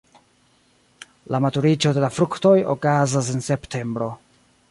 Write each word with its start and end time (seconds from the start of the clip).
La 1.35 1.41
maturiĝo 1.47 1.91
de 1.97 2.03
la 2.05 2.09
fruktoj 2.17 2.55
okazas 2.75 3.31
en 3.37 3.47
septembro. 3.51 4.09